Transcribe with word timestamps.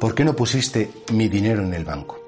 ¿por 0.00 0.14
qué 0.14 0.24
no 0.24 0.36
pusiste 0.36 0.90
mi 1.12 1.28
dinero 1.28 1.62
en 1.62 1.74
el 1.74 1.84
banco? 1.84 2.18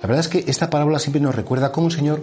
La 0.00 0.06
verdad 0.06 0.20
es 0.20 0.28
que 0.28 0.44
esta 0.50 0.70
parábola 0.70 0.98
siempre 0.98 1.20
nos 1.20 1.34
recuerda 1.34 1.72
cómo 1.72 1.88
el 1.88 1.92
Señor 1.92 2.22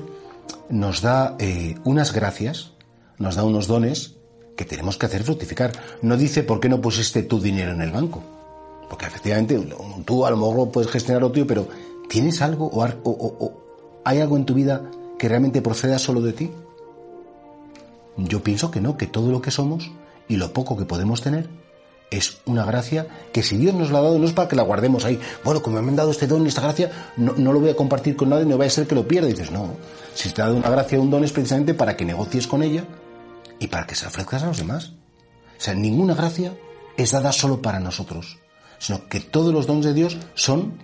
nos 0.70 1.02
da 1.02 1.36
eh, 1.40 1.76
unas 1.84 2.14
gracias, 2.14 2.72
nos 3.18 3.36
da 3.36 3.44
unos 3.44 3.68
dones 3.68 4.16
que 4.56 4.66
tenemos 4.66 4.98
que 4.98 5.08
hacer 5.08 5.24
fructificar. 5.24 5.72
No 6.02 6.16
dice 6.16 6.44
por 6.44 6.60
qué 6.60 6.70
no 6.70 6.82
pusiste 6.82 7.24
tu 7.24 7.42
dinero 7.42 7.72
en 7.72 7.82
el 7.82 7.92
banco. 7.92 8.24
Porque 8.90 9.06
efectivamente 9.06 9.60
tú 10.06 10.26
a 10.26 10.30
lo 10.30 10.38
mejor 10.38 10.72
puedes 10.72 10.90
gestionar 10.90 11.22
lo 11.22 11.32
tuyo, 11.32 11.48
pero 11.48 11.68
¿tienes 12.08 12.42
algo 12.42 12.68
o, 12.68 12.86
o 13.04 13.54
hay 14.06 14.20
algo 14.20 14.38
en 14.38 14.46
tu 14.46 14.54
vida 14.54 14.90
que 15.18 15.28
realmente 15.28 15.62
proceda 15.62 16.00
solo 16.00 16.22
de 16.22 16.34
ti? 16.34 16.52
Yo 18.18 18.42
pienso 18.42 18.72
que 18.72 18.80
no, 18.80 18.96
que 18.96 19.08
todo 19.08 19.32
lo 19.32 19.42
que 19.42 19.52
somos 19.52 19.92
y 20.30 20.38
lo 20.38 20.54
poco 20.54 20.78
que 20.78 20.86
podemos 20.86 21.22
tener 21.22 21.50
es 22.12 22.38
una 22.46 22.66
gracia 22.66 23.08
que 23.34 23.44
si 23.44 23.58
Dios 23.58 23.74
nos 23.74 23.92
la 23.92 24.00
ha 24.00 24.02
dado 24.04 24.20
no 24.20 24.26
es 24.26 24.34
para 24.34 24.48
que 24.48 24.56
la 24.56 24.64
guardemos 24.64 25.06
ahí. 25.06 25.20
Bueno, 25.44 25.62
como 25.62 25.82
me 25.82 25.90
han 25.90 25.96
dado 25.96 26.12
este 26.12 26.28
don 26.28 26.46
y 26.46 26.48
esta 26.48 26.62
gracia, 26.62 26.92
no, 27.18 27.34
lo 27.36 27.60
voy 27.60 27.70
a 27.70 27.76
compartir 27.76 28.16
con 28.16 28.30
nadie, 28.30 28.46
no 28.46 28.58
va 28.58 28.66
a 28.66 28.70
ser 28.70 28.88
que 28.88 28.96
lo 28.96 29.08
pierda. 29.08 29.30
Y 29.30 29.34
dices, 29.34 29.52
no, 29.52 29.76
si 30.14 30.30
te 30.30 30.42
ha 30.42 30.46
dado 30.46 30.58
una 30.58 30.70
gracia 30.70 31.00
un 31.00 31.10
don 31.10 31.24
es 31.24 31.32
precisamente 31.32 31.74
para 31.74 31.96
que 31.98 32.06
negocies 32.06 32.48
con 32.48 32.64
ella 32.64 32.86
y 33.60 33.68
para 33.68 33.86
que 33.86 33.96
se 33.96 34.08
ofrezcas 34.08 34.44
a 34.44 34.48
los 34.48 34.58
demás. 34.58 34.94
O 35.58 35.62
sea, 35.62 35.74
ninguna 35.74 36.16
gracia 36.16 36.54
es 36.98 37.12
dada 37.12 37.32
solo 37.32 37.62
para 37.62 37.80
nosotros, 37.80 38.38
sino 38.78 39.08
que 39.08 39.20
todos 39.20 39.54
los 39.54 39.68
dones 39.68 39.86
de 39.86 39.94
Dios 39.94 40.18
son 40.34 40.78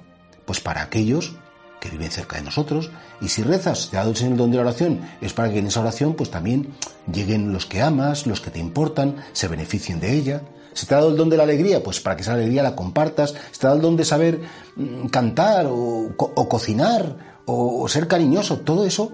pues 0.45 0.59
para 0.59 0.81
aquellos 0.81 1.35
que 1.81 1.89
viven 1.89 2.11
cerca 2.11 2.37
de 2.37 2.43
nosotros. 2.43 2.91
Y 3.19 3.27
si 3.27 3.41
rezas, 3.41 3.89
te 3.89 3.97
ha 3.97 4.05
dado 4.05 4.13
el 4.13 4.37
don 4.37 4.51
de 4.51 4.57
la 4.57 4.61
oración, 4.63 5.01
es 5.19 5.33
para 5.33 5.51
que 5.51 5.59
en 5.59 5.67
esa 5.67 5.81
oración 5.81 6.13
pues 6.13 6.29
también 6.29 6.73
lleguen 7.11 7.51
los 7.51 7.65
que 7.65 7.81
amas, 7.81 8.27
los 8.27 8.39
que 8.39 8.51
te 8.51 8.59
importan, 8.59 9.17
se 9.33 9.49
beneficien 9.49 9.99
de 9.99 10.13
ella. 10.13 10.43
Si 10.73 10.85
te 10.85 10.93
ha 10.93 10.99
dado 10.99 11.09
el 11.09 11.17
don 11.17 11.29
de 11.29 11.37
la 11.37 11.43
alegría, 11.43 11.83
pues 11.83 11.99
para 11.99 12.15
que 12.15 12.21
esa 12.21 12.33
alegría 12.33 12.63
la 12.63 12.75
compartas. 12.75 13.33
Si 13.51 13.59
te 13.59 13.65
ha 13.65 13.69
dado 13.69 13.77
el 13.77 13.81
don 13.81 13.97
de 13.97 14.05
saber 14.05 14.39
mm, 14.75 15.07
cantar 15.07 15.65
o, 15.67 16.15
cocinar 16.47 17.41
o, 17.45 17.89
ser 17.89 18.07
cariñoso, 18.07 18.59
todo 18.59 18.85
eso 18.85 19.11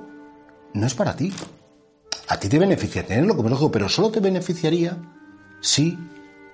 no 0.73 0.85
es 0.85 0.93
para 0.93 1.15
ti. 1.15 1.33
A 2.27 2.37
ti 2.37 2.49
te 2.49 2.59
beneficia 2.59 3.07
tenerlo, 3.07 3.37
como 3.37 3.47
digo, 3.47 3.71
pero 3.71 3.87
solo 3.87 4.11
te 4.11 4.19
beneficiaría 4.19 4.97
si 5.61 5.97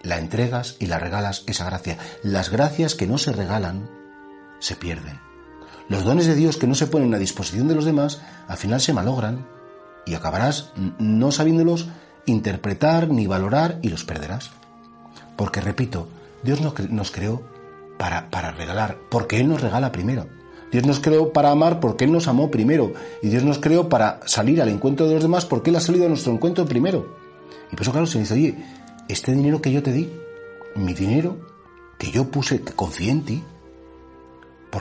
la 0.04 0.20
entregas 0.20 0.76
y 0.80 0.86
la 0.86 1.00
regalas 1.00 1.44
esa 1.48 1.66
gracia. 1.66 1.98
Las 2.22 2.52
gracias 2.52 2.94
que 2.94 3.08
no 3.08 3.18
se 3.18 3.32
regalan 3.32 3.90
se 4.60 4.76
pierden. 4.76 5.33
Los 5.90 6.04
dones 6.04 6.28
de 6.28 6.36
Dios 6.36 6.58
que 6.58 6.68
no 6.68 6.76
se 6.76 6.88
ponen 6.88 7.14
a 7.14 7.20
disposición 7.20 7.68
de 7.68 7.76
los 7.76 7.86
demás, 7.86 8.22
al 8.48 8.58
final 8.58 8.82
se 8.82 8.94
malogran 8.94 9.46
y 10.06 10.16
acabarás 10.16 10.72
no 10.98 11.32
sabiéndolos 11.32 11.88
interpretar 12.26 13.10
ni 13.10 13.28
valorar 13.28 13.80
y 13.82 13.90
los 13.90 14.04
perderás. 14.04 14.52
Porque, 15.36 15.62
repito, 15.62 16.08
Dios 16.44 16.60
nos 16.62 17.12
creó 17.12 17.42
para, 17.98 18.30
para 18.30 18.52
regalar, 18.52 18.98
porque 19.10 19.40
Él 19.40 19.50
nos 19.50 19.62
regala 19.62 19.92
primero. 19.92 20.28
Dios 20.74 20.88
nos 20.88 21.00
creó 21.00 21.32
para 21.32 21.52
amar 21.52 21.80
porque 21.80 22.06
Él 22.06 22.12
nos 22.12 22.28
amó 22.28 22.50
primero. 22.50 22.94
Y 23.22 23.30
Dios 23.30 23.44
nos 23.44 23.60
creó 23.60 23.90
para 23.90 24.22
salir 24.26 24.60
al 24.60 24.70
encuentro 24.70 25.08
de 25.08 25.14
los 25.14 25.22
demás 25.22 25.46
porque 25.46 25.70
Él 25.70 25.76
ha 25.76 25.80
salido 25.80 26.08
a 26.08 26.10
nuestro 26.10 26.34
encuentro 26.34 26.66
primero. 26.66 27.16
Y 27.72 27.76
por 27.76 27.84
eso, 27.84 27.92
claro, 27.92 28.08
se 28.08 28.18
dice, 28.18 28.34
oye, 28.34 28.58
este 29.08 29.34
dinero 29.34 29.62
que 29.62 29.72
yo 29.72 29.84
te 29.84 29.92
di, 29.92 30.12
mi 30.76 30.94
dinero, 30.94 31.38
que 32.00 32.10
yo 32.10 32.32
puse, 32.32 32.62
que 32.62 32.74
confié 32.74 33.12
en 33.12 33.24
ti, 33.24 33.44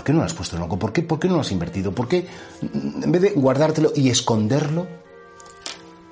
¿Por 0.03 0.07
qué 0.07 0.13
no 0.15 0.19
lo 0.19 0.25
has 0.25 0.35
puesto 0.35 0.57
en 0.57 0.63
banco? 0.63 0.81
¿Por 0.81 0.93
qué, 0.93 1.03
¿Por 1.05 1.21
qué 1.21 1.29
no 1.29 1.35
lo 1.35 1.43
has 1.43 1.53
invertido? 1.53 1.93
¿Por 1.93 2.09
qué, 2.09 2.27
en 2.61 3.13
vez 3.13 3.23
de 3.23 3.31
guardártelo 3.31 3.93
y 3.95 4.09
esconderlo, 4.09 4.89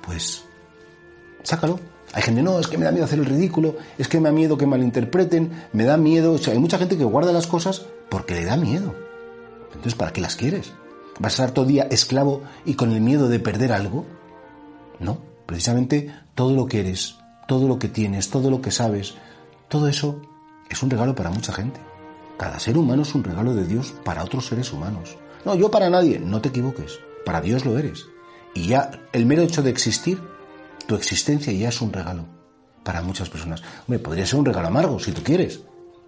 pues 0.01 0.45
sácalo? 1.43 1.77
Hay 2.13 2.21
gente, 2.21 2.41
no, 2.41 2.57
es 2.57 2.67
que 2.67 2.77
me 2.77 2.85
da 2.85 2.93
miedo 2.93 3.03
hacer 3.03 3.19
el 3.19 3.25
ridículo, 3.25 3.75
es 3.97 4.07
que 4.07 4.21
me 4.21 4.29
da 4.29 4.33
miedo 4.33 4.57
que 4.57 4.65
malinterpreten, 4.65 5.65
me 5.73 5.83
da 5.83 5.97
miedo. 5.97 6.31
O 6.35 6.49
hay 6.49 6.57
mucha 6.57 6.77
gente 6.77 6.97
que 6.97 7.03
guarda 7.03 7.33
las 7.33 7.47
cosas 7.47 7.85
porque 8.07 8.33
le 8.33 8.45
da 8.45 8.55
miedo. 8.55 8.95
Entonces, 9.73 9.95
¿para 9.95 10.13
qué 10.13 10.21
las 10.21 10.37
quieres? 10.37 10.71
¿Vas 11.19 11.33
a 11.33 11.43
estar 11.43 11.51
todo 11.53 11.65
día 11.65 11.89
esclavo 11.91 12.43
y 12.63 12.75
con 12.75 12.93
el 12.93 13.01
miedo 13.01 13.27
de 13.27 13.39
perder 13.39 13.73
algo? 13.73 14.05
No, 15.01 15.17
precisamente 15.45 16.15
todo 16.33 16.55
lo 16.55 16.65
que 16.65 16.79
eres, 16.79 17.17
todo 17.45 17.67
lo 17.67 17.77
que 17.77 17.89
tienes, 17.89 18.29
todo 18.29 18.49
lo 18.49 18.61
que 18.61 18.71
sabes, 18.71 19.15
todo 19.67 19.89
eso 19.89 20.21
es 20.69 20.81
un 20.81 20.89
regalo 20.89 21.13
para 21.13 21.29
mucha 21.29 21.51
gente. 21.51 21.90
Cada 22.41 22.57
ser 22.57 22.75
humano 22.75 23.03
es 23.03 23.13
un 23.13 23.23
regalo 23.23 23.53
de 23.53 23.67
Dios 23.67 23.93
para 24.03 24.23
otros 24.23 24.47
seres 24.47 24.73
humanos. 24.73 25.15
No, 25.45 25.53
yo 25.53 25.69
para 25.69 25.91
nadie, 25.91 26.17
no 26.17 26.41
te 26.41 26.49
equivoques. 26.49 26.99
Para 27.23 27.39
Dios 27.39 27.65
lo 27.65 27.77
eres. 27.77 28.07
Y 28.55 28.65
ya 28.65 28.89
el 29.13 29.27
mero 29.27 29.43
hecho 29.43 29.61
de 29.61 29.69
existir, 29.69 30.19
tu 30.87 30.95
existencia 30.95 31.53
ya 31.53 31.69
es 31.69 31.81
un 31.81 31.93
regalo 31.93 32.25
para 32.83 33.03
muchas 33.03 33.29
personas. 33.29 33.61
Hombre, 33.81 33.99
podría 33.99 34.25
ser 34.25 34.39
un 34.39 34.45
regalo 34.47 34.69
amargo 34.69 34.99
si 34.99 35.11
tú 35.11 35.21
quieres. 35.21 35.61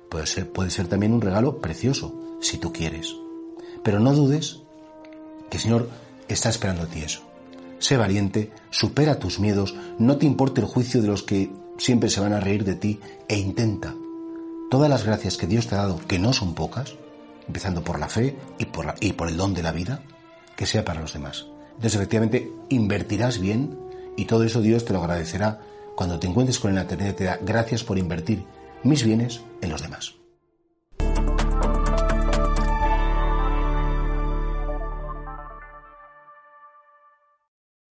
Puede 0.10 0.26
ser, 0.26 0.52
puede 0.52 0.72
ser 0.72 0.88
también 0.88 1.14
un 1.14 1.22
regalo 1.22 1.62
precioso 1.62 2.40
si 2.42 2.58
tú 2.58 2.74
quieres. 2.74 3.16
Pero 3.84 4.00
no 4.00 4.12
dudes 4.16 4.58
que 5.52 5.58
el 5.58 5.62
Señor 5.62 5.88
está 6.28 6.50
esperando 6.50 6.82
a 6.82 6.88
ti 6.88 7.02
eso. 7.02 7.22
Sé 7.78 7.96
valiente, 7.96 8.52
supera 8.72 9.20
tus 9.20 9.40
miedos, 9.40 9.76
no 10.00 10.18
te 10.18 10.26
importe 10.26 10.62
el 10.62 10.68
juicio 10.68 11.00
de 11.00 11.10
los 11.10 11.22
que 11.22 11.52
siempre 11.78 12.10
se 12.10 12.22
van 12.22 12.34
a 12.34 12.40
reír 12.40 12.64
de 12.64 12.74
ti 12.74 13.00
e 13.28 13.38
intenta 13.38 13.94
todas 14.74 14.90
las 14.90 15.06
gracias 15.06 15.38
que 15.38 15.46
Dios 15.46 15.68
te 15.68 15.76
ha 15.76 15.84
dado, 15.84 16.00
que 16.08 16.18
no 16.18 16.34
son 16.34 16.56
pocas, 16.56 16.96
empezando 17.46 17.84
por 17.84 18.00
la 18.00 18.10
fe 18.10 18.36
y 18.58 18.66
por, 18.66 18.96
y 19.02 19.14
por 19.14 19.28
el 19.28 19.38
don 19.38 19.54
de 19.54 19.62
la 19.62 19.72
vida, 19.72 20.02
que 20.56 20.66
sea 20.66 20.84
para 20.84 21.00
los 21.00 21.14
demás. 21.14 21.46
Entonces, 21.76 21.94
efectivamente, 21.94 22.52
invertirás 22.70 23.38
bien 23.38 23.78
y 24.18 24.26
todo 24.26 24.44
eso 24.44 24.62
Dios 24.62 24.84
te 24.84 24.94
lo 24.94 25.02
agradecerá 25.04 25.60
cuando 25.96 26.18
te 26.18 26.26
encuentres 26.26 26.58
con 26.58 26.74
la 26.74 26.82
eternidad. 26.82 27.14
Te 27.14 27.24
da 27.26 27.38
gracias 27.40 27.84
por 27.84 28.00
invertir 28.00 28.46
mis 28.82 29.04
bienes 29.04 29.42
en 29.62 29.70
los 29.70 29.84
demás. 29.84 30.16